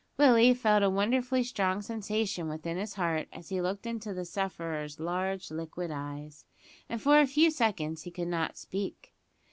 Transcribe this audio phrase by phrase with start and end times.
[0.17, 4.99] Willie felt a wonderfully strong sensation within his heart as he looked into the sufferer's
[4.99, 6.43] large liquid eyes;
[6.89, 9.13] and for a few seconds he could not speak.